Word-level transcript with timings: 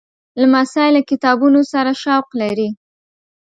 لمسی 0.41 0.87
له 0.95 1.01
کتابونو 1.09 1.61
سره 1.71 1.91
شوق 2.01 2.27
لري. 2.41 2.69